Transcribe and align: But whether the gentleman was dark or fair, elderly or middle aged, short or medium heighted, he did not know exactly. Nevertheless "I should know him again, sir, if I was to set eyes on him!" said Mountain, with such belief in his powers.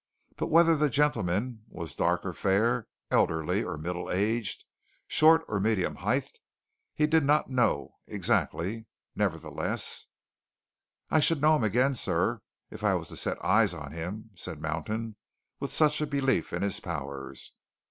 But 0.35 0.47
whether 0.47 0.75
the 0.75 0.89
gentleman 0.89 1.63
was 1.69 1.93
dark 1.93 2.25
or 2.25 2.33
fair, 2.33 2.87
elderly 3.11 3.63
or 3.63 3.77
middle 3.77 4.09
aged, 4.09 4.65
short 5.07 5.43
or 5.47 5.59
medium 5.59 5.97
heighted, 5.97 6.37
he 6.95 7.05
did 7.05 7.23
not 7.23 7.51
know 7.51 7.97
exactly. 8.07 8.87
Nevertheless 9.15 10.07
"I 11.11 11.19
should 11.19 11.39
know 11.39 11.55
him 11.55 11.63
again, 11.63 11.93
sir, 11.93 12.41
if 12.71 12.83
I 12.83 12.95
was 12.95 13.09
to 13.09 13.15
set 13.15 13.45
eyes 13.45 13.75
on 13.75 13.91
him!" 13.91 14.31
said 14.33 14.59
Mountain, 14.59 15.17
with 15.59 15.71
such 15.71 15.99
belief 16.09 16.51
in 16.51 16.63
his 16.63 16.79
powers. 16.79 17.51